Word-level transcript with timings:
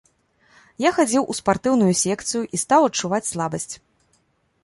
Я 0.83 0.89
хадзіў 0.99 1.27
у 1.33 1.35
спартыўную 1.39 1.91
секцыю, 2.03 2.41
і 2.57 2.61
стаў 2.63 2.81
адчуваць 2.89 3.23
слабасць. 3.33 3.69